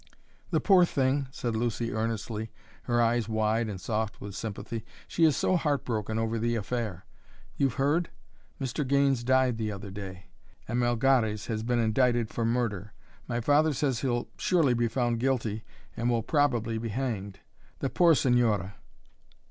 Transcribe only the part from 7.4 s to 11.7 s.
You've heard? Mr. Gaines died the other day, and Melgares has